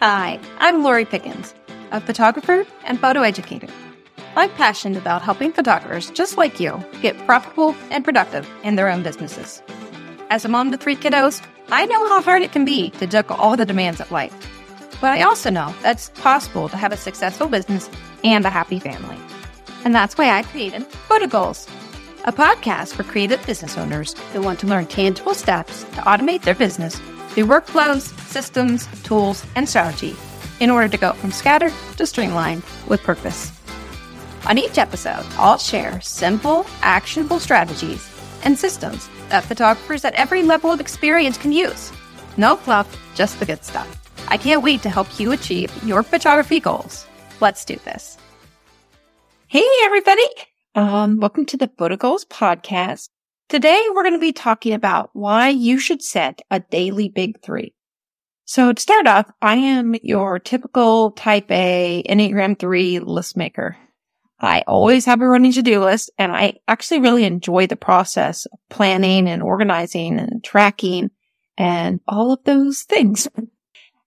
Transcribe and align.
Hi, 0.00 0.38
I'm 0.60 0.84
Lori 0.84 1.04
Pickens, 1.04 1.56
a 1.90 2.00
photographer 2.00 2.64
and 2.84 3.00
photo 3.00 3.22
educator. 3.22 3.66
I'm 4.36 4.48
passionate 4.50 4.96
about 4.96 5.22
helping 5.22 5.52
photographers 5.52 6.12
just 6.12 6.36
like 6.36 6.60
you 6.60 6.80
get 7.02 7.18
profitable 7.26 7.74
and 7.90 8.04
productive 8.04 8.48
in 8.62 8.76
their 8.76 8.88
own 8.88 9.02
businesses. 9.02 9.60
As 10.30 10.44
a 10.44 10.48
mom 10.48 10.70
to 10.70 10.76
three 10.76 10.94
kiddos, 10.94 11.44
I 11.70 11.86
know 11.86 12.08
how 12.10 12.22
hard 12.22 12.42
it 12.42 12.52
can 12.52 12.64
be 12.64 12.90
to 12.90 13.08
juggle 13.08 13.34
all 13.38 13.56
the 13.56 13.66
demands 13.66 14.00
of 14.00 14.12
life. 14.12 14.32
But 15.00 15.18
I 15.18 15.22
also 15.22 15.50
know 15.50 15.74
that 15.82 15.96
it's 15.96 16.10
possible 16.10 16.68
to 16.68 16.76
have 16.76 16.92
a 16.92 16.96
successful 16.96 17.48
business 17.48 17.90
and 18.22 18.46
a 18.46 18.50
happy 18.50 18.78
family. 18.78 19.18
And 19.84 19.92
that's 19.92 20.16
why 20.16 20.30
I 20.30 20.44
created 20.44 20.86
Photo 20.86 21.26
Goals, 21.26 21.66
a 22.24 22.30
podcast 22.30 22.94
for 22.94 23.02
creative 23.02 23.44
business 23.46 23.76
owners 23.76 24.16
who 24.32 24.42
want 24.42 24.60
to 24.60 24.68
learn 24.68 24.86
tangible 24.86 25.34
steps 25.34 25.82
to 25.82 26.02
automate 26.02 26.42
their 26.42 26.54
business 26.54 27.00
through 27.38 27.46
workflows, 27.46 28.18
systems, 28.26 28.88
tools, 29.04 29.46
and 29.54 29.68
strategy 29.68 30.16
in 30.58 30.70
order 30.70 30.88
to 30.88 30.98
go 30.98 31.12
from 31.12 31.30
scattered 31.30 31.72
to 31.96 32.04
streamlined 32.04 32.64
with 32.88 33.00
purpose. 33.04 33.52
On 34.46 34.58
each 34.58 34.76
episode, 34.76 35.24
I'll 35.38 35.56
share 35.56 36.00
simple, 36.00 36.66
actionable 36.82 37.38
strategies 37.38 38.10
and 38.42 38.58
systems 38.58 39.08
that 39.28 39.44
photographers 39.44 40.04
at 40.04 40.14
every 40.14 40.42
level 40.42 40.72
of 40.72 40.80
experience 40.80 41.38
can 41.38 41.52
use. 41.52 41.92
No 42.36 42.56
fluff, 42.56 42.88
just 43.14 43.38
the 43.38 43.46
good 43.46 43.64
stuff. 43.64 43.86
I 44.26 44.36
can't 44.36 44.64
wait 44.64 44.82
to 44.82 44.90
help 44.90 45.20
you 45.20 45.30
achieve 45.30 45.72
your 45.84 46.02
photography 46.02 46.58
goals. 46.58 47.06
Let's 47.40 47.64
do 47.64 47.76
this. 47.84 48.18
Hey, 49.46 49.64
everybody. 49.84 50.26
Um, 50.74 51.20
welcome 51.20 51.46
to 51.46 51.56
the 51.56 51.70
Photo 51.78 51.96
Goals 51.96 52.24
podcast. 52.24 53.10
Today, 53.48 53.82
we're 53.94 54.02
going 54.02 54.12
to 54.12 54.18
be 54.18 54.34
talking 54.34 54.74
about 54.74 55.08
why 55.14 55.48
you 55.48 55.78
should 55.78 56.02
set 56.02 56.42
a 56.50 56.60
daily 56.60 57.08
big 57.08 57.40
three. 57.40 57.72
So 58.44 58.74
to 58.74 58.82
start 58.82 59.06
off, 59.06 59.30
I 59.40 59.56
am 59.56 59.94
your 60.02 60.38
typical 60.38 61.12
type 61.12 61.50
A 61.50 62.04
Enneagram 62.06 62.58
3 62.58 62.98
list 62.98 63.38
maker. 63.38 63.78
I 64.38 64.64
always 64.66 65.06
have 65.06 65.22
a 65.22 65.26
running 65.26 65.52
to-do 65.52 65.82
list 65.82 66.10
and 66.18 66.30
I 66.30 66.58
actually 66.68 67.00
really 67.00 67.24
enjoy 67.24 67.66
the 67.66 67.76
process 67.76 68.44
of 68.44 68.58
planning 68.68 69.26
and 69.26 69.42
organizing 69.42 70.18
and 70.18 70.44
tracking 70.44 71.10
and 71.56 72.00
all 72.06 72.32
of 72.32 72.44
those 72.44 72.82
things. 72.82 73.28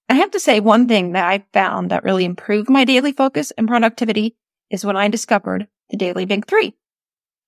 I 0.08 0.14
have 0.16 0.30
to 0.32 0.40
say 0.40 0.60
one 0.60 0.88
thing 0.88 1.14
that 1.14 1.26
I 1.26 1.46
found 1.52 1.90
that 1.90 2.04
really 2.04 2.26
improved 2.26 2.70
my 2.70 2.86
daily 2.86 3.12
focus 3.12 3.50
and 3.58 3.68
productivity 3.68 4.38
is 4.70 4.86
when 4.86 4.98
I 4.98 5.08
discovered 5.08 5.68
the 5.90 5.98
daily 5.98 6.26
big 6.26 6.46
three. 6.46 6.76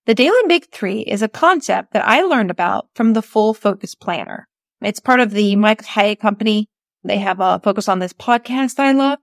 The 0.06 0.14
Daily 0.14 0.42
Big 0.50 0.70
Three 0.70 1.00
is 1.00 1.22
a 1.22 1.30
concept 1.30 1.94
that 1.94 2.06
I 2.06 2.24
learned 2.24 2.52
about 2.52 2.90
from 2.94 3.14
the 3.14 3.22
Full 3.22 3.54
Focus 3.54 3.96
Planner. 3.96 4.50
It's 4.82 5.00
part 5.00 5.22
of 5.22 5.32
the 5.32 5.56
Mike 5.56 5.86
Hyatt 5.86 6.20
Company. 6.20 6.68
They 7.06 7.20
have 7.20 7.40
a 7.40 7.62
focus 7.64 7.88
on 7.88 8.00
this 8.00 8.12
podcast 8.12 8.80
I 8.80 8.92
love. 8.92 9.20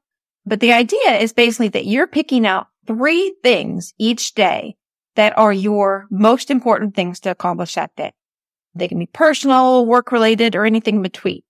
But 0.46 0.60
the 0.60 0.72
idea 0.72 1.18
is 1.18 1.34
basically 1.34 1.68
that 1.68 1.84
you're 1.84 2.06
picking 2.06 2.46
out 2.46 2.68
three 2.86 3.34
things 3.42 3.92
each 3.98 4.32
day 4.32 4.76
that 5.16 5.36
are 5.36 5.52
your 5.52 6.06
most 6.10 6.50
important 6.50 6.94
things 6.94 7.20
to 7.20 7.30
accomplish 7.30 7.74
that 7.74 7.94
day. 7.94 8.14
They 8.74 8.88
can 8.88 8.98
be 8.98 9.06
personal, 9.06 9.84
work 9.84 10.10
related, 10.10 10.56
or 10.56 10.64
anything 10.64 10.96
in 10.96 11.02
between. 11.02 11.42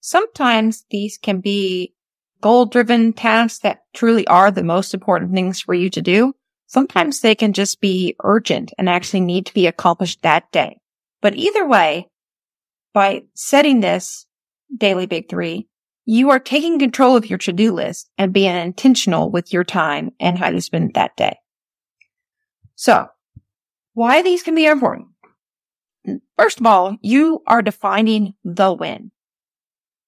Sometimes 0.00 0.86
these 0.90 1.18
can 1.18 1.40
be 1.40 1.92
goal 2.40 2.64
driven 2.64 3.12
tasks 3.12 3.58
that 3.58 3.82
truly 3.92 4.26
are 4.26 4.50
the 4.50 4.64
most 4.64 4.94
important 4.94 5.32
things 5.34 5.60
for 5.60 5.74
you 5.74 5.90
to 5.90 6.00
do. 6.00 6.32
Sometimes 6.70 7.18
they 7.18 7.34
can 7.34 7.52
just 7.52 7.80
be 7.80 8.14
urgent 8.22 8.72
and 8.78 8.88
actually 8.88 9.22
need 9.22 9.44
to 9.46 9.54
be 9.54 9.66
accomplished 9.66 10.22
that 10.22 10.52
day. 10.52 10.78
But 11.20 11.34
either 11.34 11.66
way, 11.66 12.06
by 12.94 13.24
setting 13.34 13.80
this 13.80 14.24
daily 14.76 15.06
big 15.06 15.28
three, 15.28 15.66
you 16.04 16.30
are 16.30 16.38
taking 16.38 16.78
control 16.78 17.16
of 17.16 17.28
your 17.28 17.38
to-do 17.38 17.72
list 17.72 18.08
and 18.16 18.32
being 18.32 18.54
intentional 18.54 19.32
with 19.32 19.52
your 19.52 19.64
time 19.64 20.12
and 20.20 20.38
how 20.38 20.48
you 20.48 20.60
spend 20.60 20.94
that 20.94 21.16
day. 21.16 21.38
So 22.76 23.08
why 23.94 24.22
these 24.22 24.44
can 24.44 24.54
be 24.54 24.66
important. 24.66 25.08
First 26.38 26.60
of 26.60 26.66
all, 26.66 26.96
you 27.02 27.42
are 27.48 27.62
defining 27.62 28.34
the 28.44 28.72
win. 28.72 29.10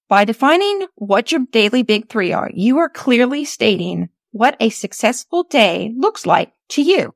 By 0.09 0.25
defining 0.25 0.87
what 0.95 1.33
your 1.33 1.41
daily 1.51 1.83
big 1.83 2.09
three 2.09 2.33
are, 2.33 2.53
you 2.55 2.79
are 2.79 2.89
clearly 2.89 3.45
stating 3.45 4.11
what 4.33 4.57
a 4.59 4.71
successful 4.71 5.45
day 5.45 5.93
looks 5.97 6.27
like 6.27 6.53
to 6.71 6.83
you. 6.83 7.15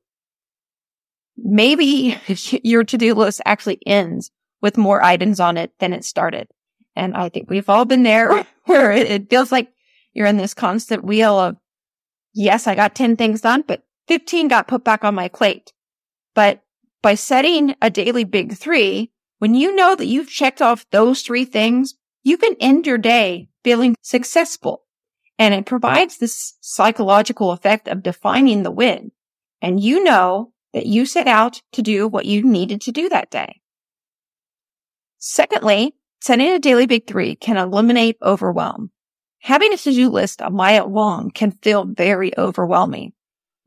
Maybe 1.37 2.17
your 2.63 2.85
to-do 2.85 3.15
list 3.15 3.41
actually 3.45 3.81
ends 3.87 4.31
with 4.63 4.77
more 4.77 5.03
items 5.03 5.41
on 5.41 5.57
it 5.57 5.73
than 5.81 5.93
it 5.93 6.05
started. 6.05 6.49
And 6.95 7.15
I 7.15 7.29
think 7.29 7.51
we've 7.51 7.69
all 7.69 7.85
been 7.85 8.05
there 8.05 8.47
where 8.65 8.93
it 8.93 9.29
feels 9.29 9.51
like 9.51 9.73
you're 10.13 10.27
in 10.27 10.37
this 10.37 10.55
constant 10.55 11.05
wheel 11.05 11.39
of, 11.39 11.57
yes, 12.33 12.67
I 12.67 12.75
got 12.75 12.95
10 12.95 13.17
things 13.17 13.41
done, 13.41 13.65
but 13.67 13.83
15 14.09 14.49
got 14.49 14.69
put 14.69 14.85
back 14.85 15.05
on 15.05 15.15
my 15.15 15.29
plate. 15.29 15.73
But 16.35 16.63
by 17.03 17.15
setting 17.15 17.75
a 17.83 17.91
daily 17.91 18.25
big 18.25 18.57
three, 18.57 19.11
when 19.39 19.55
you 19.55 19.75
know 19.75 19.95
that 19.95 20.07
you've 20.07 20.31
checked 20.31 20.63
off 20.63 20.87
those 20.91 21.23
three 21.23 21.45
things, 21.45 21.95
you 22.23 22.39
can 22.39 22.57
end 22.61 22.87
your 22.87 22.99
day 22.99 23.49
feeling 23.63 23.95
successful 24.01 24.86
and 25.39 25.55
it 25.55 25.67
provides 25.67 26.19
this 26.19 26.55
psychological 26.61 27.53
effect 27.53 27.89
of 27.89 28.03
defining 28.03 28.63
the 28.63 28.71
win. 28.71 29.13
And 29.61 29.81
you 29.81 30.03
know 30.03 30.53
that 30.73 30.87
you 30.87 31.07
set 31.07 31.27
out 31.27 31.63
to 31.73 31.83
do 31.83 32.09
what 32.09 32.27
you 32.27 32.43
needed 32.43 32.81
to 32.83 32.93
do 32.93 33.09
that 33.09 33.31
day. 33.31 33.61
Secondly, 35.19 35.95
setting 36.21 36.49
a 36.51 36.59
daily 36.59 36.87
big 36.87 37.07
three 37.07 37.35
can 37.35 37.57
eliminate 37.57 38.17
overwhelm. 38.23 38.91
Having 39.41 39.73
a 39.73 39.77
to-do 39.77 40.09
list 40.09 40.41
a 40.41 40.51
mile 40.51 40.89
long 40.89 41.31
can 41.31 41.53
feel 41.53 41.85
very 41.85 42.37
overwhelming. 42.37 43.13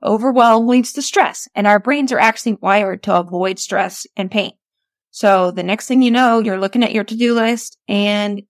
Overwhelm 0.03 0.67
leads 0.67 0.93
to 0.93 1.01
stress 1.01 1.47
and 1.55 1.67
our 1.67 1.79
brains 1.79 2.11
are 2.11 2.19
actually 2.19 2.53
wired 2.61 3.03
to 3.03 3.15
avoid 3.15 3.59
stress 3.59 4.05
and 4.15 4.31
pain. 4.31 4.51
So 5.11 5.51
the 5.51 5.63
next 5.63 5.87
thing 5.87 6.01
you 6.01 6.11
know, 6.11 6.39
you're 6.39 6.59
looking 6.59 6.83
at 6.83 6.93
your 6.93 7.03
to-do 7.03 7.33
list 7.33 7.77
and 7.87 8.43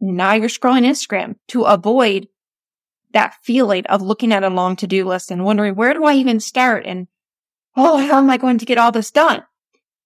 now 0.00 0.34
you're 0.34 0.48
scrolling 0.48 0.84
Instagram 0.84 1.36
to 1.48 1.62
avoid 1.62 2.28
that 3.14 3.36
feeling 3.42 3.86
of 3.86 4.02
looking 4.02 4.32
at 4.32 4.44
a 4.44 4.50
long 4.50 4.76
to-do 4.76 5.06
list 5.06 5.30
and 5.30 5.44
wondering, 5.44 5.74
where 5.74 5.94
do 5.94 6.04
I 6.04 6.14
even 6.14 6.40
start? 6.40 6.84
And, 6.84 7.08
oh, 7.76 7.96
how 7.96 8.18
am 8.18 8.28
I 8.28 8.36
going 8.36 8.58
to 8.58 8.66
get 8.66 8.76
all 8.76 8.92
this 8.92 9.10
done? 9.10 9.44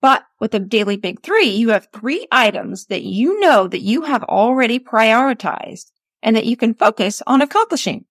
But 0.01 0.25
with 0.39 0.53
the 0.53 0.61
daily 0.61 0.97
big 0.97 1.23
three, 1.23 1.49
you 1.49 1.71
have 1.71 1.89
three 1.93 2.29
items 2.31 2.87
that 2.87 3.03
you 3.03 3.41
know 3.41 3.67
that 3.67 3.83
you 3.83 4.03
have 4.03 4.23
already 4.23 4.79
prioritized 4.79 5.91
and 6.23 6.37
that 6.37 6.47
you 6.47 6.57
can 6.57 6.75
focus 6.75 7.21
on 7.27 7.43
accomplishing. 7.43 8.05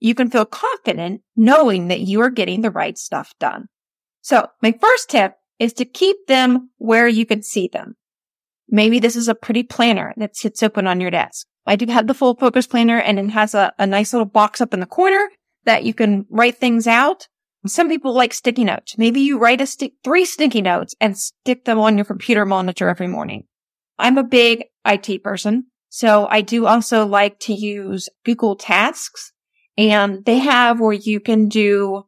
You 0.00 0.14
can 0.14 0.30
feel 0.30 0.46
confident 0.46 1.22
knowing 1.36 1.88
that 1.88 2.00
you 2.00 2.22
are 2.22 2.30
getting 2.30 2.62
the 2.62 2.70
right 2.70 2.96
stuff 2.96 3.34
done. 3.38 3.68
So 4.22 4.46
my 4.62 4.72
first 4.80 5.10
tip 5.10 5.34
is 5.58 5.72
to 5.74 5.84
keep 5.84 6.28
them 6.28 6.70
where 6.78 7.08
you 7.08 7.26
can 7.26 7.42
see 7.42 7.68
them. 7.68 7.96
Maybe 8.68 8.98
this 8.98 9.16
is 9.16 9.28
a 9.28 9.34
pretty 9.34 9.64
planner 9.64 10.14
that 10.16 10.36
sits 10.36 10.62
open 10.62 10.86
on 10.86 11.00
your 11.00 11.10
desk. 11.10 11.46
I 11.68 11.76
do 11.76 11.86
have 11.86 12.06
the 12.06 12.14
full 12.14 12.34
focus 12.34 12.66
planner 12.66 12.98
and 12.98 13.18
it 13.18 13.30
has 13.30 13.54
a, 13.54 13.72
a 13.78 13.86
nice 13.86 14.12
little 14.12 14.26
box 14.26 14.60
up 14.60 14.74
in 14.74 14.80
the 14.80 14.86
corner 14.86 15.28
that 15.64 15.84
you 15.84 15.94
can 15.94 16.26
write 16.30 16.56
things 16.56 16.86
out. 16.86 17.28
Some 17.66 17.88
people 17.88 18.14
like 18.14 18.32
sticky 18.32 18.64
notes. 18.64 18.96
Maybe 18.96 19.20
you 19.20 19.38
write 19.38 19.60
a 19.60 19.66
stick, 19.66 19.92
three 20.02 20.24
sticky 20.24 20.62
notes 20.62 20.94
and 21.00 21.18
stick 21.18 21.64
them 21.64 21.78
on 21.78 21.98
your 21.98 22.04
computer 22.04 22.46
monitor 22.46 22.88
every 22.88 23.08
morning. 23.08 23.44
I'm 23.98 24.16
a 24.16 24.24
big 24.24 24.64
IT 24.86 25.22
person. 25.22 25.66
So 25.90 26.26
I 26.30 26.40
do 26.40 26.66
also 26.66 27.04
like 27.04 27.38
to 27.40 27.52
use 27.52 28.08
Google 28.24 28.56
Tasks 28.56 29.32
and 29.76 30.24
they 30.24 30.38
have 30.38 30.80
where 30.80 30.92
you 30.92 31.20
can 31.20 31.48
do 31.48 32.04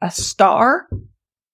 a 0.00 0.10
star, 0.10 0.88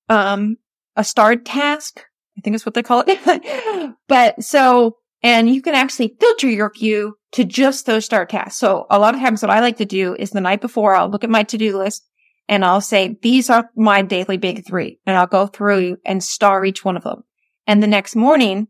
um, 0.09 0.57
a 0.97 1.05
starred 1.05 1.47
task. 1.47 2.05
I 2.37 2.43
think 2.43 2.55
is 2.55 2.67
what 2.67 2.75
they 2.75 2.83
call 2.83 3.03
it. 3.07 3.95
but 4.09 4.43
so 4.43 4.97
and 5.27 5.53
you 5.53 5.61
can 5.61 5.75
actually 5.75 6.15
filter 6.21 6.49
your 6.49 6.71
queue 6.71 7.19
to 7.33 7.43
just 7.43 7.85
those 7.85 8.05
start 8.05 8.31
tasks. 8.31 8.61
So 8.61 8.87
a 8.91 9.01
lot 9.01 9.17
of 9.17 9.21
times 9.21 9.43
what 9.43 9.51
I 9.51 9.59
like 9.59 9.79
to 9.79 9.85
do 9.85 10.15
is 10.15 10.31
the 10.31 10.41
night 10.41 10.61
before 10.61 10.95
I'll 10.95 11.11
look 11.11 11.25
at 11.25 11.31
my 11.31 11.43
to-do 11.43 11.77
list 11.77 12.09
and 12.49 12.65
I'll 12.65 12.81
say, 12.81 13.19
these 13.23 13.51
are 13.51 13.69
my 13.75 14.03
daily 14.03 14.37
big 14.37 14.65
three. 14.65 15.01
And 15.05 15.17
I'll 15.17 15.27
go 15.27 15.49
through 15.49 15.97
and 16.07 16.23
star 16.23 16.65
each 16.65 16.85
one 16.85 16.97
of 16.97 17.03
them. 17.03 17.25
And 17.67 17.83
the 17.83 17.89
next 17.89 18.15
morning, 18.15 18.69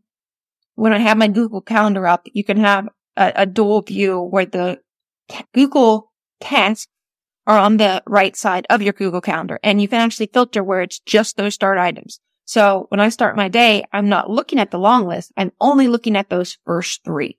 when 0.73 0.93
I 0.93 0.97
have 0.97 1.15
my 1.15 1.27
Google 1.27 1.61
calendar 1.61 2.07
up, 2.07 2.25
you 2.33 2.43
can 2.43 2.57
have 2.57 2.87
a, 3.15 3.33
a 3.35 3.45
dual 3.45 3.83
view 3.83 4.19
where 4.19 4.47
the 4.47 4.79
t- 5.29 5.45
Google 5.53 6.11
tasks 6.41 6.91
are 7.45 7.59
on 7.59 7.77
the 7.77 8.01
right 8.07 8.35
side 8.35 8.65
of 8.71 8.81
your 8.81 8.93
Google 8.93 9.21
calendar. 9.21 9.59
And 9.61 9.79
you 9.79 9.87
can 9.87 10.01
actually 10.01 10.31
filter 10.33 10.63
where 10.63 10.81
it's 10.81 10.99
just 11.01 11.37
those 11.37 11.53
start 11.53 11.77
items. 11.77 12.19
So 12.47 12.85
when 12.87 13.01
I 13.01 13.09
start 13.09 13.35
my 13.35 13.49
day, 13.49 13.83
I'm 13.91 14.07
not 14.07 14.29
looking 14.29 14.57
at 14.57 14.71
the 14.71 14.79
long 14.79 15.05
list. 15.05 15.33
I'm 15.35 15.51
only 15.59 15.89
looking 15.89 16.15
at 16.15 16.29
those 16.29 16.57
first 16.65 17.03
three. 17.03 17.37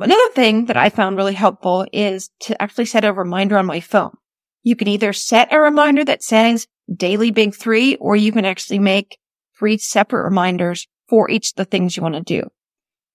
Another 0.00 0.28
thing 0.30 0.66
that 0.66 0.76
I 0.76 0.88
found 0.88 1.16
really 1.16 1.34
helpful 1.34 1.86
is 1.92 2.28
to 2.40 2.60
actually 2.60 2.86
set 2.86 3.04
a 3.04 3.12
reminder 3.12 3.56
on 3.56 3.66
my 3.66 3.78
phone. 3.78 4.16
You 4.64 4.74
can 4.74 4.88
either 4.88 5.12
set 5.12 5.52
a 5.52 5.60
reminder 5.60 6.04
that 6.04 6.24
says 6.24 6.66
daily 6.92 7.30
big 7.30 7.54
three, 7.54 7.94
or 7.96 8.16
you 8.16 8.32
can 8.32 8.44
actually 8.44 8.80
make 8.80 9.16
three 9.56 9.78
separate 9.78 10.24
reminders 10.24 10.88
for 11.08 11.30
each 11.30 11.50
of 11.52 11.56
the 11.56 11.64
things 11.64 11.96
you 11.96 12.02
want 12.02 12.16
to 12.16 12.20
do. 12.20 12.50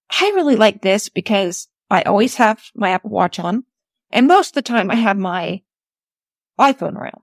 I 0.10 0.32
really 0.34 0.56
like 0.56 0.82
this 0.82 1.10
because 1.10 1.68
I 1.90 2.04
always 2.04 2.36
have 2.36 2.64
my 2.74 2.92
Apple 2.92 3.10
Watch 3.10 3.38
on. 3.38 3.66
And 4.12 4.28
most 4.28 4.52
of 4.52 4.54
the 4.54 4.62
time 4.62 4.90
I 4.90 4.96
have 4.96 5.18
my 5.18 5.62
iPhone 6.58 6.96
around. 6.96 7.22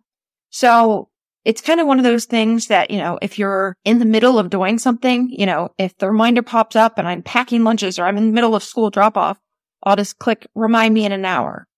So 0.51 1.09
it's 1.45 1.61
kind 1.61 1.81
of 1.81 1.87
one 1.87 1.99
of 1.99 2.05
those 2.05 2.25
things 2.25 2.69
that, 2.69 2.91
you 2.91 2.99
know, 2.99 3.19
if 3.21 3.39
you're 3.39 3.77
in 3.85 3.99
the 3.99 4.07
middle 4.07 4.39
of 4.39 4.51
doing 4.51 4.79
something, 4.79 5.29
you 5.31 5.45
know, 5.45 5.71
if 5.79 5.97
the 5.99 6.11
reminder 6.11 6.43
pops 6.43 6.75
up 6.75 6.99
and 6.99 7.07
I'm 7.07 7.23
packing 7.23 7.65
lunches 7.65 7.99
or 7.99 8.05
I'm 8.05 8.17
in 8.17 8.27
the 8.29 8.33
middle 8.33 8.55
of 8.55 8.63
school 8.63 8.91
drop 8.91 9.17
off, 9.17 9.39
I'll 9.83 9.97
just 9.97 10.19
click 10.19 10.47
remind 10.55 10.95
me 10.95 11.05
in 11.05 11.13
an 11.13 11.25
hour. 11.25 11.69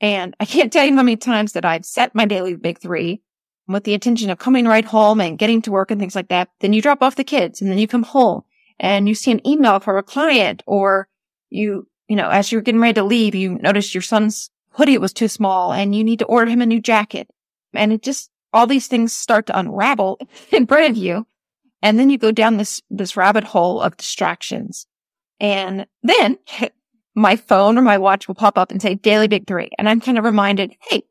And 0.00 0.36
I 0.38 0.44
can't 0.44 0.72
tell 0.72 0.84
you 0.84 0.94
how 0.94 1.02
many 1.02 1.16
times 1.16 1.52
that 1.52 1.64
I've 1.64 1.84
set 1.84 2.14
my 2.14 2.24
daily 2.24 2.54
big 2.54 2.78
three 2.78 3.22
with 3.66 3.82
the 3.82 3.94
intention 3.94 4.30
of 4.30 4.38
coming 4.38 4.66
right 4.66 4.84
home 4.84 5.20
and 5.20 5.38
getting 5.38 5.60
to 5.62 5.72
work 5.72 5.90
and 5.90 6.00
things 6.00 6.14
like 6.14 6.28
that. 6.28 6.48
Then 6.60 6.72
you 6.72 6.80
drop 6.80 7.02
off 7.02 7.16
the 7.16 7.24
kids 7.24 7.60
and 7.60 7.70
then 7.70 7.78
you 7.78 7.88
come 7.88 8.04
home 8.04 8.42
and 8.78 9.08
you 9.08 9.14
see 9.16 9.32
an 9.32 9.44
email 9.46 9.80
from 9.80 9.96
a 9.96 10.02
client 10.02 10.62
or 10.66 11.08
you, 11.50 11.88
you 12.08 12.14
know, 12.14 12.28
as 12.28 12.52
you're 12.52 12.60
getting 12.60 12.80
ready 12.80 12.94
to 12.94 13.02
leave, 13.02 13.34
you 13.34 13.56
notice 13.56 13.92
your 13.92 14.02
son's 14.02 14.50
hoodie 14.70 14.98
was 14.98 15.12
too 15.12 15.26
small 15.26 15.72
and 15.72 15.96
you 15.96 16.04
need 16.04 16.20
to 16.20 16.26
order 16.26 16.50
him 16.50 16.62
a 16.62 16.66
new 16.66 16.80
jacket. 16.80 17.28
And 17.74 17.92
it 17.92 18.02
just 18.02 18.30
all 18.56 18.66
these 18.66 18.86
things 18.86 19.12
start 19.12 19.46
to 19.46 19.58
unravel 19.58 20.18
in 20.50 20.66
front 20.66 20.90
of 20.90 20.96
you. 20.96 21.26
And 21.82 21.98
then 21.98 22.08
you 22.08 22.16
go 22.16 22.32
down 22.32 22.56
this, 22.56 22.80
this 22.88 23.16
rabbit 23.16 23.44
hole 23.44 23.82
of 23.82 23.98
distractions. 23.98 24.86
And 25.38 25.86
then 26.02 26.38
my 27.14 27.36
phone 27.36 27.76
or 27.76 27.82
my 27.82 27.98
watch 27.98 28.26
will 28.26 28.34
pop 28.34 28.56
up 28.56 28.70
and 28.70 28.80
say 28.80 28.94
daily 28.94 29.28
big 29.28 29.46
three. 29.46 29.70
And 29.78 29.88
I'm 29.88 30.00
kind 30.00 30.16
of 30.16 30.24
reminded, 30.24 30.74
Hey, 30.80 31.02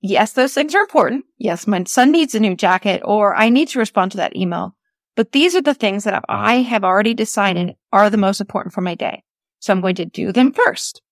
yes, 0.00 0.32
those 0.32 0.52
things 0.52 0.74
are 0.74 0.82
important. 0.82 1.24
Yes, 1.38 1.68
my 1.68 1.84
son 1.84 2.10
needs 2.10 2.34
a 2.34 2.40
new 2.40 2.56
jacket 2.56 3.02
or 3.04 3.36
I 3.36 3.48
need 3.48 3.68
to 3.68 3.78
respond 3.78 4.10
to 4.12 4.16
that 4.18 4.36
email. 4.36 4.74
But 5.14 5.30
these 5.30 5.54
are 5.54 5.62
the 5.62 5.74
things 5.74 6.04
that 6.04 6.24
I 6.28 6.56
have 6.56 6.82
already 6.82 7.14
decided 7.14 7.76
are 7.92 8.10
the 8.10 8.16
most 8.16 8.40
important 8.40 8.74
for 8.74 8.80
my 8.80 8.96
day. 8.96 9.22
So 9.60 9.72
I'm 9.72 9.80
going 9.80 9.94
to 9.96 10.06
do 10.06 10.32
them 10.32 10.52
first. 10.52 11.02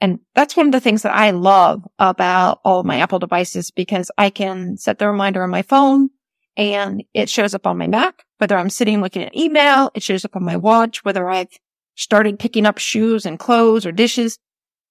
And 0.00 0.20
that's 0.34 0.56
one 0.56 0.66
of 0.66 0.72
the 0.72 0.80
things 0.80 1.02
that 1.02 1.14
I 1.14 1.30
love 1.32 1.86
about 1.98 2.60
all 2.64 2.80
of 2.80 2.86
my 2.86 2.98
Apple 2.98 3.18
devices 3.18 3.70
because 3.70 4.10
I 4.16 4.30
can 4.30 4.76
set 4.76 4.98
the 4.98 5.08
reminder 5.08 5.42
on 5.42 5.50
my 5.50 5.62
phone 5.62 6.10
and 6.56 7.04
it 7.14 7.28
shows 7.28 7.54
up 7.54 7.66
on 7.66 7.78
my 7.78 7.86
Mac, 7.86 8.24
whether 8.38 8.56
I'm 8.56 8.70
sitting 8.70 9.00
looking 9.00 9.22
at 9.22 9.36
email, 9.36 9.90
it 9.94 10.02
shows 10.02 10.24
up 10.24 10.36
on 10.36 10.44
my 10.44 10.56
watch, 10.56 11.04
whether 11.04 11.28
I've 11.28 11.48
started 11.94 12.38
picking 12.38 12.66
up 12.66 12.78
shoes 12.78 13.26
and 13.26 13.38
clothes 13.38 13.86
or 13.86 13.92
dishes. 13.92 14.38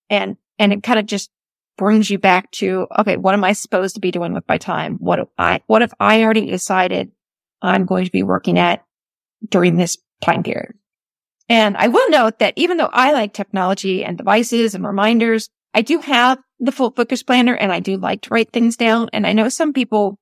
And, 0.09 0.37
and 0.59 0.73
it 0.73 0.83
kind 0.83 0.99
of 0.99 1.05
just 1.05 1.29
brings 1.77 2.09
you 2.09 2.19
back 2.19 2.51
to, 2.51 2.87
okay, 2.99 3.17
what 3.17 3.33
am 3.33 3.43
I 3.43 3.53
supposed 3.53 3.95
to 3.95 4.01
be 4.01 4.11
doing 4.11 4.33
with 4.33 4.47
my 4.47 4.57
time? 4.57 4.95
What 4.99 5.19
if 5.19 5.27
I, 5.37 5.61
what 5.67 5.81
if 5.81 5.93
I 5.99 6.23
already 6.23 6.49
decided 6.49 7.11
I'm 7.61 7.85
going 7.85 8.05
to 8.05 8.11
be 8.11 8.23
working 8.23 8.57
at 8.57 8.83
during 9.47 9.77
this 9.77 9.97
time 10.21 10.43
period? 10.43 10.73
And 11.49 11.77
I 11.77 11.87
will 11.87 12.09
note 12.09 12.39
that 12.39 12.53
even 12.57 12.77
though 12.77 12.89
I 12.91 13.13
like 13.13 13.33
technology 13.33 14.03
and 14.03 14.17
devices 14.17 14.75
and 14.75 14.85
reminders, 14.85 15.49
I 15.73 15.81
do 15.81 15.99
have 15.99 16.39
the 16.59 16.71
full 16.71 16.91
focus 16.91 17.23
planner 17.23 17.55
and 17.55 17.71
I 17.71 17.79
do 17.79 17.97
like 17.97 18.21
to 18.23 18.33
write 18.33 18.51
things 18.51 18.75
down. 18.75 19.09
And 19.13 19.25
I 19.25 19.33
know 19.33 19.49
some 19.49 19.73
people 19.73 20.19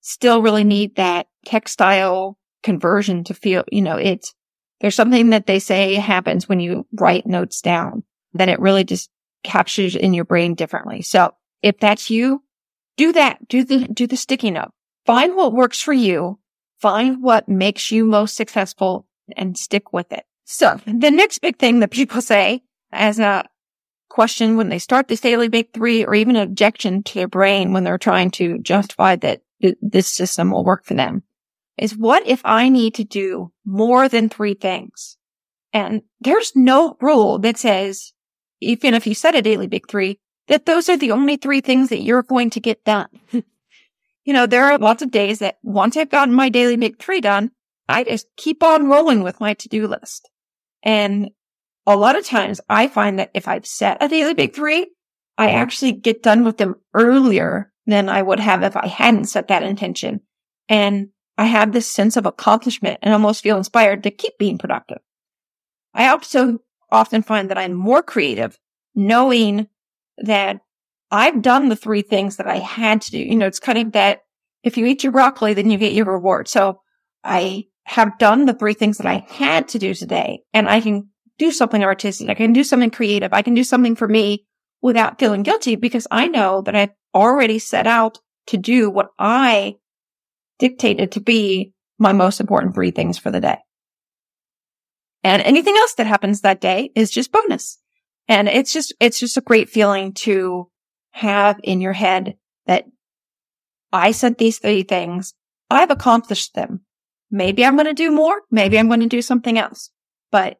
still 0.00 0.42
really 0.42 0.64
need 0.64 0.96
that 0.96 1.28
textile 1.44 2.38
conversion 2.62 3.24
to 3.24 3.34
feel, 3.34 3.64
you 3.70 3.82
know, 3.82 3.96
it's, 3.96 4.34
there's 4.80 4.94
something 4.94 5.30
that 5.30 5.46
they 5.46 5.58
say 5.58 5.94
happens 5.94 6.48
when 6.48 6.60
you 6.60 6.86
write 6.92 7.26
notes 7.26 7.60
down 7.60 8.02
that 8.34 8.48
it 8.48 8.60
really 8.60 8.84
just 8.84 9.08
captures 9.42 9.96
in 9.96 10.12
your 10.12 10.24
brain 10.24 10.54
differently. 10.54 11.00
So 11.02 11.32
if 11.62 11.78
that's 11.78 12.10
you, 12.10 12.42
do 12.96 13.12
that. 13.12 13.48
Do 13.48 13.64
the, 13.64 13.86
do 13.88 14.06
the 14.06 14.16
sticky 14.16 14.50
note. 14.50 14.72
Find 15.06 15.36
what 15.36 15.52
works 15.52 15.80
for 15.80 15.92
you. 15.92 16.38
Find 16.78 17.22
what 17.22 17.48
makes 17.48 17.90
you 17.90 18.04
most 18.04 18.36
successful 18.36 19.06
and 19.36 19.56
stick 19.56 19.92
with 19.92 20.12
it. 20.12 20.24
So 20.48 20.80
the 20.86 21.10
next 21.10 21.40
big 21.40 21.58
thing 21.58 21.80
that 21.80 21.90
people 21.90 22.22
say 22.22 22.62
as 22.92 23.18
a 23.18 23.44
question 24.08 24.56
when 24.56 24.68
they 24.68 24.78
start 24.78 25.08
this 25.08 25.20
daily 25.20 25.48
big 25.48 25.72
three 25.74 26.04
or 26.04 26.14
even 26.14 26.36
an 26.36 26.42
objection 26.42 27.02
to 27.02 27.14
their 27.14 27.28
brain 27.28 27.72
when 27.72 27.82
they're 27.82 27.98
trying 27.98 28.30
to 28.30 28.58
justify 28.60 29.16
that 29.16 29.42
this 29.82 30.06
system 30.06 30.52
will 30.52 30.64
work 30.64 30.84
for 30.84 30.94
them 30.94 31.24
is 31.76 31.96
what 31.96 32.26
if 32.26 32.40
I 32.44 32.68
need 32.68 32.94
to 32.94 33.04
do 33.04 33.52
more 33.64 34.08
than 34.08 34.28
three 34.28 34.54
things? 34.54 35.16
And 35.72 36.02
there's 36.20 36.52
no 36.54 36.96
rule 37.00 37.38
that 37.40 37.58
says, 37.58 38.12
even 38.60 38.94
if 38.94 39.06
you 39.06 39.14
set 39.14 39.34
a 39.34 39.42
daily 39.42 39.66
big 39.66 39.88
three, 39.88 40.18
that 40.46 40.64
those 40.64 40.88
are 40.88 40.96
the 40.96 41.10
only 41.10 41.36
three 41.36 41.60
things 41.60 41.88
that 41.88 42.02
you're 42.02 42.22
going 42.22 42.50
to 42.50 42.60
get 42.60 42.84
done. 42.84 43.08
you 43.32 44.32
know, 44.32 44.46
there 44.46 44.64
are 44.64 44.78
lots 44.78 45.02
of 45.02 45.10
days 45.10 45.40
that 45.40 45.58
once 45.62 45.96
I've 45.96 46.08
gotten 46.08 46.32
my 46.32 46.48
daily 46.48 46.76
big 46.76 46.98
three 46.98 47.20
done, 47.20 47.50
I 47.88 48.04
just 48.04 48.28
keep 48.36 48.62
on 48.62 48.88
rolling 48.88 49.22
with 49.22 49.40
my 49.40 49.54
to-do 49.54 49.86
list. 49.86 50.30
And 50.86 51.30
a 51.84 51.96
lot 51.96 52.16
of 52.16 52.24
times 52.24 52.60
I 52.68 52.86
find 52.86 53.18
that 53.18 53.32
if 53.34 53.48
I've 53.48 53.66
set 53.66 54.02
a 54.02 54.08
daily 54.08 54.34
big 54.34 54.54
three, 54.54 54.86
I 55.36 55.50
actually 55.50 55.92
get 55.92 56.22
done 56.22 56.44
with 56.44 56.56
them 56.56 56.76
earlier 56.94 57.72
than 57.86 58.08
I 58.08 58.22
would 58.22 58.40
have 58.40 58.62
if 58.62 58.76
I 58.76 58.86
hadn't 58.86 59.26
set 59.26 59.48
that 59.48 59.64
intention. 59.64 60.20
And 60.68 61.08
I 61.36 61.44
have 61.46 61.72
this 61.72 61.90
sense 61.90 62.16
of 62.16 62.24
accomplishment 62.24 63.00
and 63.02 63.12
almost 63.12 63.42
feel 63.42 63.58
inspired 63.58 64.04
to 64.04 64.10
keep 64.12 64.38
being 64.38 64.58
productive. 64.58 64.98
I 65.92 66.08
also 66.08 66.60
often 66.90 67.22
find 67.22 67.50
that 67.50 67.58
I'm 67.58 67.74
more 67.74 68.02
creative 68.02 68.56
knowing 68.94 69.66
that 70.18 70.60
I've 71.10 71.42
done 71.42 71.68
the 71.68 71.76
three 71.76 72.02
things 72.02 72.36
that 72.36 72.46
I 72.46 72.58
had 72.58 73.02
to 73.02 73.10
do. 73.10 73.18
You 73.18 73.34
know, 73.34 73.46
it's 73.46 73.60
kind 73.60 73.78
of 73.78 73.92
that 73.92 74.20
if 74.62 74.76
you 74.76 74.86
eat 74.86 75.02
your 75.02 75.12
broccoli, 75.12 75.52
then 75.52 75.68
you 75.68 75.78
get 75.78 75.92
your 75.92 76.06
reward. 76.06 76.48
So 76.48 76.80
I 77.24 77.66
have 77.86 78.18
done 78.18 78.46
the 78.46 78.52
three 78.52 78.74
things 78.74 78.98
that 78.98 79.06
I 79.06 79.24
had 79.28 79.68
to 79.68 79.78
do 79.78 79.94
today 79.94 80.40
and 80.52 80.68
I 80.68 80.80
can 80.80 81.08
do 81.38 81.52
something 81.52 81.84
artistic. 81.84 82.28
I 82.28 82.34
can 82.34 82.52
do 82.52 82.64
something 82.64 82.90
creative. 82.90 83.32
I 83.32 83.42
can 83.42 83.54
do 83.54 83.62
something 83.62 83.94
for 83.94 84.08
me 84.08 84.44
without 84.82 85.20
feeling 85.20 85.44
guilty 85.44 85.76
because 85.76 86.06
I 86.10 86.26
know 86.26 86.62
that 86.62 86.74
I've 86.74 86.90
already 87.14 87.60
set 87.60 87.86
out 87.86 88.18
to 88.48 88.56
do 88.56 88.90
what 88.90 89.10
I 89.20 89.76
dictated 90.58 91.12
to 91.12 91.20
be 91.20 91.74
my 91.96 92.12
most 92.12 92.40
important 92.40 92.74
three 92.74 92.90
things 92.90 93.18
for 93.18 93.30
the 93.30 93.40
day. 93.40 93.58
And 95.22 95.40
anything 95.42 95.76
else 95.76 95.94
that 95.94 96.06
happens 96.08 96.40
that 96.40 96.60
day 96.60 96.90
is 96.96 97.10
just 97.10 97.30
bonus. 97.30 97.78
And 98.26 98.48
it's 98.48 98.72
just, 98.72 98.92
it's 98.98 99.20
just 99.20 99.36
a 99.36 99.42
great 99.42 99.70
feeling 99.70 100.12
to 100.14 100.68
have 101.12 101.60
in 101.62 101.80
your 101.80 101.92
head 101.92 102.36
that 102.66 102.84
I 103.92 104.10
said 104.10 104.38
these 104.38 104.58
three 104.58 104.82
things. 104.82 105.34
I've 105.70 105.90
accomplished 105.90 106.54
them. 106.54 106.85
Maybe 107.30 107.64
I'm 107.64 107.76
going 107.76 107.86
to 107.86 107.94
do 107.94 108.10
more. 108.10 108.42
Maybe 108.50 108.78
I'm 108.78 108.88
going 108.88 109.00
to 109.00 109.06
do 109.06 109.22
something 109.22 109.58
else, 109.58 109.90
but 110.30 110.58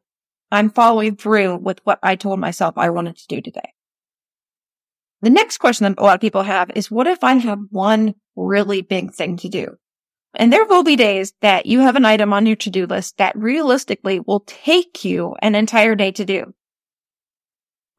I'm 0.51 0.69
following 0.69 1.15
through 1.15 1.57
with 1.57 1.79
what 1.83 1.99
I 2.03 2.15
told 2.15 2.39
myself 2.39 2.77
I 2.77 2.89
wanted 2.89 3.17
to 3.17 3.27
do 3.27 3.41
today. 3.41 3.73
The 5.21 5.29
next 5.29 5.57
question 5.57 5.85
that 5.85 5.99
a 5.99 6.03
lot 6.03 6.15
of 6.15 6.21
people 6.21 6.43
have 6.43 6.71
is, 6.75 6.91
what 6.91 7.07
if 7.07 7.23
I 7.23 7.33
have 7.33 7.59
one 7.69 8.15
really 8.35 8.81
big 8.81 9.13
thing 9.13 9.37
to 9.37 9.49
do? 9.49 9.77
And 10.35 10.53
there 10.53 10.65
will 10.65 10.83
be 10.83 10.95
days 10.95 11.33
that 11.41 11.65
you 11.65 11.79
have 11.79 11.95
an 11.95 12.05
item 12.05 12.33
on 12.33 12.45
your 12.45 12.55
to-do 12.55 12.85
list 12.85 13.17
that 13.17 13.35
realistically 13.35 14.19
will 14.19 14.41
take 14.41 15.03
you 15.03 15.35
an 15.41 15.55
entire 15.55 15.95
day 15.95 16.11
to 16.11 16.25
do. 16.25 16.53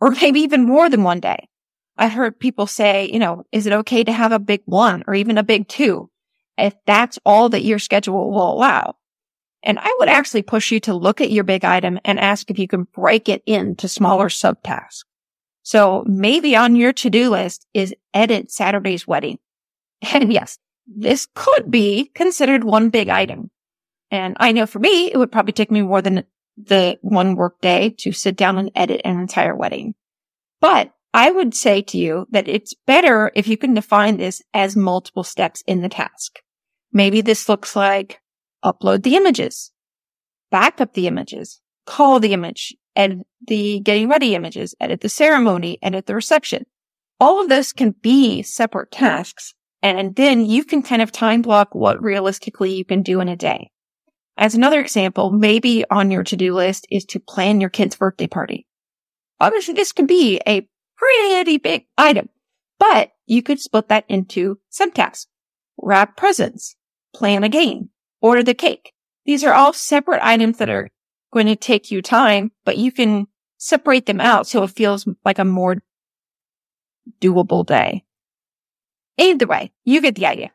Or 0.00 0.12
maybe 0.12 0.40
even 0.40 0.64
more 0.64 0.88
than 0.88 1.02
one 1.02 1.18
day. 1.18 1.48
I've 1.96 2.12
heard 2.12 2.38
people 2.38 2.68
say, 2.68 3.10
you 3.12 3.18
know, 3.18 3.42
is 3.50 3.66
it 3.66 3.72
okay 3.72 4.04
to 4.04 4.12
have 4.12 4.30
a 4.30 4.38
big 4.38 4.60
one 4.66 5.02
or 5.08 5.14
even 5.16 5.36
a 5.36 5.42
big 5.42 5.66
two? 5.66 6.10
If 6.58 6.74
that's 6.86 7.18
all 7.24 7.48
that 7.50 7.64
your 7.64 7.78
schedule 7.78 8.30
will 8.30 8.52
allow. 8.52 8.96
And 9.62 9.78
I 9.78 9.94
would 9.98 10.08
actually 10.08 10.42
push 10.42 10.70
you 10.70 10.80
to 10.80 10.94
look 10.94 11.20
at 11.20 11.30
your 11.30 11.44
big 11.44 11.64
item 11.64 11.98
and 12.04 12.20
ask 12.20 12.50
if 12.50 12.58
you 12.58 12.68
can 12.68 12.84
break 12.84 13.28
it 13.28 13.42
into 13.46 13.88
smaller 13.88 14.28
subtasks. 14.28 15.04
So 15.62 16.04
maybe 16.06 16.56
on 16.56 16.76
your 16.76 16.92
to-do 16.92 17.30
list 17.30 17.66
is 17.74 17.94
edit 18.14 18.50
Saturday's 18.50 19.06
wedding. 19.06 19.38
And 20.12 20.32
yes, 20.32 20.58
this 20.86 21.26
could 21.34 21.70
be 21.70 22.10
considered 22.14 22.62
one 22.62 22.88
big 22.88 23.08
item. 23.08 23.50
And 24.10 24.36
I 24.38 24.52
know 24.52 24.64
for 24.64 24.78
me, 24.78 25.10
it 25.12 25.18
would 25.18 25.32
probably 25.32 25.52
take 25.52 25.70
me 25.70 25.82
more 25.82 26.00
than 26.00 26.24
the 26.56 26.98
one 27.02 27.34
work 27.34 27.60
day 27.60 27.94
to 27.98 28.12
sit 28.12 28.36
down 28.36 28.58
and 28.58 28.70
edit 28.74 29.00
an 29.04 29.18
entire 29.18 29.54
wedding. 29.54 29.94
But 30.60 30.92
I 31.12 31.30
would 31.30 31.54
say 31.54 31.82
to 31.82 31.98
you 31.98 32.26
that 32.30 32.48
it's 32.48 32.74
better 32.86 33.30
if 33.34 33.48
you 33.48 33.56
can 33.56 33.74
define 33.74 34.16
this 34.16 34.42
as 34.54 34.76
multiple 34.76 35.24
steps 35.24 35.62
in 35.66 35.82
the 35.82 35.88
task. 35.88 36.38
Maybe 36.92 37.20
this 37.20 37.48
looks 37.48 37.76
like 37.76 38.20
upload 38.64 39.02
the 39.02 39.16
images, 39.16 39.72
backup 40.50 40.94
the 40.94 41.06
images, 41.06 41.60
cull 41.86 42.20
the 42.20 42.32
image, 42.32 42.74
edit 42.96 43.26
the 43.46 43.80
getting 43.80 44.08
ready 44.08 44.34
images, 44.34 44.74
edit 44.80 45.00
the 45.00 45.08
ceremony, 45.08 45.78
edit 45.82 46.06
the 46.06 46.14
reception. 46.14 46.64
All 47.20 47.42
of 47.42 47.48
this 47.48 47.72
can 47.72 47.94
be 48.02 48.42
separate 48.42 48.90
tasks. 48.90 49.54
And 49.80 50.16
then 50.16 50.44
you 50.44 50.64
can 50.64 50.82
kind 50.82 51.00
of 51.02 51.12
time 51.12 51.40
block 51.40 51.72
what 51.72 52.02
realistically 52.02 52.74
you 52.74 52.84
can 52.84 53.02
do 53.02 53.20
in 53.20 53.28
a 53.28 53.36
day. 53.36 53.70
As 54.36 54.54
another 54.54 54.80
example, 54.80 55.30
maybe 55.30 55.84
on 55.90 56.10
your 56.10 56.24
to-do 56.24 56.54
list 56.54 56.86
is 56.90 57.04
to 57.06 57.20
plan 57.20 57.60
your 57.60 57.70
kid's 57.70 57.96
birthday 57.96 58.26
party. 58.26 58.66
Obviously, 59.40 59.74
this 59.74 59.92
could 59.92 60.08
be 60.08 60.40
a 60.46 60.68
pretty 60.96 61.58
big 61.58 61.86
item, 61.96 62.28
but 62.78 63.12
you 63.26 63.42
could 63.42 63.60
split 63.60 63.88
that 63.88 64.04
into 64.08 64.58
subtasks. 64.72 65.26
Wrap 65.80 66.16
presents, 66.16 66.74
plan 67.14 67.44
a 67.44 67.48
game, 67.48 67.90
order 68.20 68.42
the 68.42 68.54
cake. 68.54 68.92
These 69.24 69.44
are 69.44 69.52
all 69.52 69.72
separate 69.72 70.20
items 70.22 70.58
that 70.58 70.70
are 70.70 70.90
going 71.32 71.46
to 71.46 71.56
take 71.56 71.90
you 71.90 72.02
time, 72.02 72.52
but 72.64 72.78
you 72.78 72.92
can 72.92 73.26
separate 73.58 74.06
them 74.06 74.20
out 74.20 74.46
so 74.46 74.62
it 74.62 74.70
feels 74.70 75.06
like 75.24 75.38
a 75.38 75.44
more 75.44 75.82
doable 77.20 77.66
day. 77.66 78.04
Either 79.18 79.46
way, 79.46 79.72
you 79.84 80.00
get 80.00 80.14
the 80.14 80.26
idea. 80.26 80.52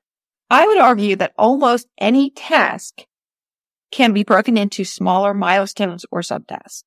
I 0.49 0.65
would 0.65 0.77
argue 0.77 1.15
that 1.17 1.33
almost 1.37 1.87
any 1.97 2.29
task 2.29 3.05
can 3.91 4.13
be 4.13 4.23
broken 4.23 4.57
into 4.57 4.83
smaller 4.83 5.33
milestones 5.33 6.05
or 6.11 6.21
subtasks. 6.21 6.83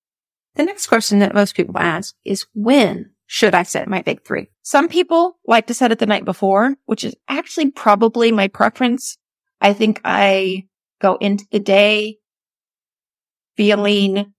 The 0.57 0.65
next 0.65 0.87
question 0.87 1.19
that 1.19 1.35
most 1.35 1.55
people 1.55 1.79
ask 1.79 2.15
is 2.25 2.47
when 2.55 3.11
should 3.27 3.55
I 3.55 3.65
set 3.65 3.89
my 3.89 4.03
big 4.03 4.25
three? 4.25 4.49
Some 4.63 4.89
people 4.89 5.39
like 5.47 5.67
to 5.67 5.75
set 5.75 5.93
it 5.93 5.99
the 5.99 6.07
night 6.07 6.25
before, 6.25 6.77
which 6.87 7.05
is 7.05 7.15
actually 7.29 7.71
probably 7.71 8.33
my 8.33 8.49
preference. 8.49 9.19
I 9.67 9.73
think 9.73 10.01
I 10.05 10.69
go 11.01 11.17
into 11.17 11.45
the 11.51 11.59
day 11.59 12.19
feeling 13.57 14.33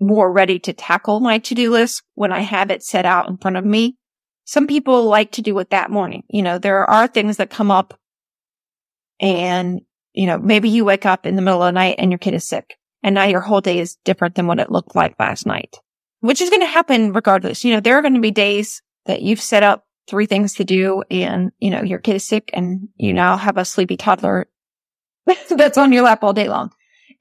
more 0.00 0.32
ready 0.32 0.58
to 0.60 0.72
tackle 0.72 1.20
my 1.20 1.40
to-do 1.40 1.70
list 1.70 2.02
when 2.14 2.32
I 2.32 2.40
have 2.40 2.70
it 2.70 2.82
set 2.82 3.04
out 3.04 3.28
in 3.28 3.36
front 3.36 3.58
of 3.58 3.66
me. 3.66 3.98
Some 4.46 4.66
people 4.66 5.04
like 5.04 5.32
to 5.32 5.42
do 5.42 5.58
it 5.58 5.68
that 5.70 5.90
morning. 5.90 6.22
You 6.30 6.40
know, 6.40 6.56
there 6.56 6.88
are 6.88 7.06
things 7.06 7.36
that 7.36 7.50
come 7.50 7.70
up 7.70 7.92
and, 9.20 9.82
you 10.14 10.24
know, 10.24 10.38
maybe 10.38 10.70
you 10.70 10.86
wake 10.86 11.04
up 11.04 11.26
in 11.26 11.36
the 11.36 11.42
middle 11.42 11.62
of 11.62 11.68
the 11.68 11.72
night 11.72 11.96
and 11.98 12.10
your 12.10 12.18
kid 12.18 12.32
is 12.32 12.48
sick 12.48 12.78
and 13.02 13.14
now 13.14 13.24
your 13.24 13.42
whole 13.42 13.60
day 13.60 13.78
is 13.78 13.98
different 14.06 14.36
than 14.36 14.46
what 14.46 14.58
it 14.58 14.72
looked 14.72 14.96
like 14.96 15.16
last 15.18 15.44
night, 15.44 15.76
which 16.20 16.40
is 16.40 16.48
going 16.48 16.62
to 16.62 16.66
happen 16.66 17.12
regardless. 17.12 17.62
You 17.62 17.74
know, 17.74 17.80
there 17.80 17.98
are 17.98 18.02
going 18.02 18.14
to 18.14 18.20
be 18.20 18.30
days 18.30 18.80
that 19.04 19.20
you've 19.20 19.42
set 19.42 19.62
up 19.62 19.85
three 20.08 20.26
things 20.26 20.54
to 20.54 20.64
do 20.64 21.02
and, 21.10 21.52
you 21.58 21.70
know, 21.70 21.82
your 21.82 21.98
kid 21.98 22.16
is 22.16 22.24
sick 22.24 22.50
and 22.52 22.88
you 22.96 23.12
now 23.12 23.36
have 23.36 23.56
a 23.56 23.64
sleepy 23.64 23.96
toddler 23.96 24.48
that's 25.50 25.78
on 25.78 25.92
your 25.92 26.02
lap 26.02 26.22
all 26.22 26.32
day 26.32 26.48
long. 26.48 26.70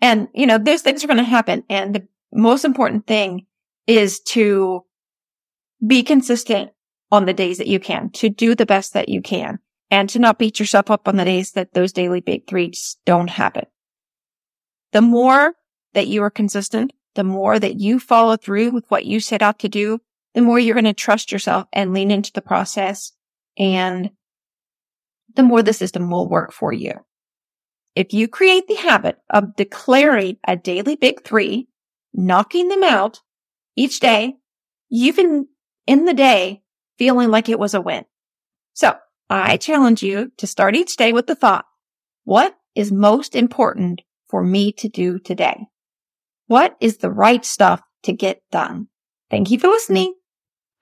And, 0.01 0.27
you 0.33 0.45
know, 0.45 0.57
those 0.57 0.81
things 0.81 1.03
are 1.03 1.07
going 1.07 1.17
to 1.17 1.23
happen. 1.23 1.63
And 1.69 1.95
the 1.95 2.07
most 2.33 2.65
important 2.65 3.07
thing 3.07 3.45
is 3.87 4.19
to 4.19 4.83
be 5.85 6.03
consistent 6.03 6.71
on 7.11 7.25
the 7.25 7.33
days 7.33 7.57
that 7.57 7.67
you 7.67 7.79
can, 7.79 8.09
to 8.11 8.29
do 8.29 8.55
the 8.55 8.65
best 8.65 8.93
that 8.93 9.09
you 9.09 9.21
can, 9.21 9.59
and 9.91 10.09
to 10.09 10.19
not 10.19 10.39
beat 10.39 10.59
yourself 10.59 10.91
up 10.91 11.07
on 11.07 11.15
the 11.15 11.25
days 11.25 11.51
that 11.51 11.73
those 11.73 11.91
daily 11.91 12.19
big 12.19 12.47
threes 12.47 12.97
don't 13.05 13.29
happen. 13.29 13.65
The 14.91 15.01
more 15.01 15.53
that 15.93 16.07
you 16.07 16.23
are 16.23 16.29
consistent, 16.29 16.93
the 17.15 17.23
more 17.23 17.59
that 17.59 17.79
you 17.79 17.99
follow 17.99 18.37
through 18.37 18.71
with 18.71 18.85
what 18.89 19.05
you 19.05 19.19
set 19.19 19.41
out 19.41 19.59
to 19.59 19.69
do, 19.69 19.99
the 20.35 20.41
more 20.41 20.59
you're 20.59 20.75
going 20.75 20.83
to 20.85 20.93
trust 20.93 21.31
yourself 21.31 21.65
and 21.73 21.93
lean 21.93 22.11
into 22.11 22.31
the 22.33 22.41
process 22.41 23.13
and 23.57 24.11
the 25.33 25.43
more 25.43 25.63
the 25.63 25.73
system 25.73 26.11
will 26.11 26.29
work 26.29 26.51
for 26.51 26.71
you. 26.71 26.93
If 27.95 28.13
you 28.13 28.27
create 28.27 28.67
the 28.67 28.75
habit 28.75 29.17
of 29.29 29.55
declaring 29.55 30.37
a 30.45 30.57
daily 30.57 30.97
big 30.97 31.23
three, 31.23 31.69
knocking 32.13 32.67
them 32.67 32.83
out 32.83 33.21
each 33.77 34.01
day, 34.01 34.35
you 34.89 35.13
can 35.13 35.47
end 35.87 36.05
the 36.05 36.13
day 36.13 36.61
feeling 36.97 37.29
like 37.29 37.47
it 37.47 37.59
was 37.59 37.73
a 37.73 37.81
win. 37.81 38.03
So 38.73 38.93
I 39.29 39.55
challenge 39.55 40.03
you 40.03 40.33
to 40.37 40.47
start 40.47 40.75
each 40.75 40.97
day 40.97 41.13
with 41.13 41.27
the 41.27 41.35
thought, 41.35 41.65
what 42.25 42.55
is 42.75 42.91
most 42.91 43.35
important 43.35 44.01
for 44.27 44.43
me 44.43 44.73
to 44.73 44.89
do 44.89 45.17
today? 45.17 45.67
What 46.47 46.75
is 46.81 46.97
the 46.97 47.11
right 47.11 47.43
stuff 47.45 47.81
to 48.03 48.11
get 48.11 48.41
done? 48.51 48.89
Thank 49.31 49.49
you 49.49 49.59
for 49.59 49.67
listening. 49.67 50.13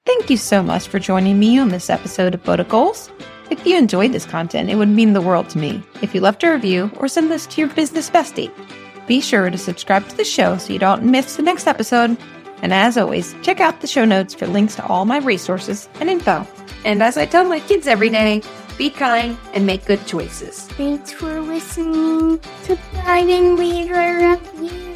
Thank 0.06 0.30
you 0.30 0.36
so 0.36 0.62
much 0.62 0.90
for 0.90 1.00
joining 1.00 1.40
me 1.40 1.58
on 1.58 1.70
this 1.70 1.90
episode 1.90 2.34
of 2.36 2.42
Photo 2.42 2.66
Goals. 2.66 3.10
If 3.50 3.66
you 3.66 3.78
enjoyed 3.78 4.12
this 4.12 4.26
content, 4.26 4.70
it 4.70 4.76
would 4.76 4.90
mean 4.90 5.14
the 5.14 5.22
world 5.22 5.48
to 5.50 5.58
me 5.58 5.82
if 6.02 6.14
you 6.14 6.20
left 6.20 6.44
a 6.44 6.52
review 6.52 6.92
or 6.98 7.08
send 7.08 7.32
this 7.32 7.46
to 7.48 7.62
your 7.62 7.70
business 7.70 8.10
bestie. 8.10 8.52
Be 9.08 9.22
sure 9.22 9.50
to 9.50 9.58
subscribe 9.58 10.06
to 10.10 10.18
the 10.18 10.26
show 10.26 10.58
so 10.58 10.74
you 10.74 10.80
don't 10.80 11.04
miss 11.04 11.38
the 11.38 11.44
next 11.44 11.68
episode. 11.68 12.18
And 12.62 12.74
as 12.74 12.98
always, 12.98 13.34
check 13.44 13.62
out 13.62 13.80
the 13.80 13.88
show 13.88 14.04
notes 14.04 14.34
for 14.34 14.46
links 14.46 14.76
to 14.76 14.86
all 14.88 15.06
my 15.06 15.20
resources 15.20 15.88
and 16.02 16.10
info. 16.10 16.46
And 16.84 17.02
as 17.02 17.16
I 17.18 17.26
tell 17.26 17.46
my 17.46 17.62
kids 17.62 17.88
every 17.88 18.10
day, 18.10 18.42
be 18.78 18.90
kind 18.90 19.38
and 19.54 19.66
make 19.66 19.86
good 19.86 20.06
choices. 20.06 20.68
Thanks 20.70 21.14
for 21.14 21.40
listening 21.40 22.40
to 22.66 22.78
Guiding 22.94 23.56
Leader 23.56 24.38
You. 24.62 24.93